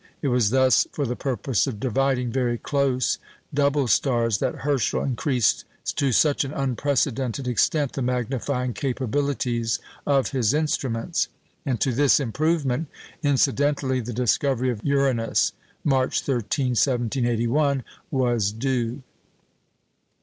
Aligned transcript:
It 0.23 0.29
was 0.29 0.49
thus 0.49 0.87
for 0.91 1.05
the 1.05 1.15
purpose 1.15 1.67
of 1.67 1.79
dividing 1.79 2.31
very 2.31 2.57
close 2.57 3.19
double 3.53 3.85
stars 3.87 4.39
that 4.39 4.61
Herschel 4.65 5.03
increased 5.03 5.63
to 5.93 6.11
such 6.11 6.43
an 6.43 6.51
unprecedented 6.51 7.47
extent 7.47 7.93
the 7.93 8.01
magnifying 8.01 8.73
capabilities 8.73 9.77
of 10.07 10.29
his 10.31 10.55
instruments; 10.55 11.27
and 11.67 11.79
to 11.81 11.93
this 11.93 12.19
improvement 12.19 12.87
incidentally 13.21 13.99
the 13.99 14.11
discovery 14.11 14.71
of 14.71 14.83
Uranus, 14.83 15.53
March 15.83 16.21
13, 16.21 16.69
1781, 16.69 17.83
was 18.09 18.51
due. 18.51 19.03